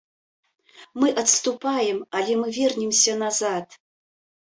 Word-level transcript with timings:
Мы 1.03 1.11
адступаем, 1.23 1.97
але 2.21 2.33
мы 2.43 2.47
вернемся 2.59 3.11
назад. 3.25 3.83